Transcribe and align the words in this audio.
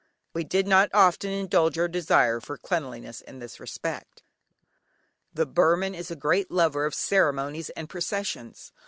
We 0.33 0.43
did 0.43 0.67
not 0.67 0.89
often 0.95 1.29
indulge 1.29 1.77
our 1.77 1.87
desire 1.87 2.39
for 2.39 2.57
cleanliness 2.57 3.21
in 3.21 3.37
this 3.37 3.59
respect. 3.59 4.23
The 5.31 5.45
Burman 5.45 5.93
is 5.93 6.09
a 6.09 6.15
great 6.15 6.49
lover 6.49 6.87
of 6.87 6.95
ceremonies 6.95 7.69
and 7.77 7.87
processions. 7.87 8.71